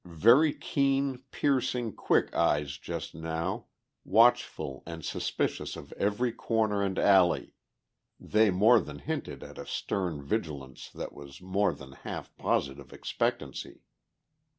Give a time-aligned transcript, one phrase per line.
[0.03, 3.67] Very keen, piercing, quick eyes just now,
[4.03, 7.53] watchful and suspicious of every corner and alley,
[8.19, 13.83] they more than hinted at a stern vigilance that was more than half positive expectancy.